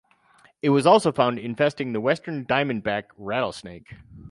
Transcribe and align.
It 0.63 0.69
was 0.69 0.87
also 0.87 1.11
found 1.11 1.37
infesting 1.37 1.93
the 1.93 2.01
Western 2.01 2.43
diamondback 2.43 3.11
rattlesnake. 3.17 3.93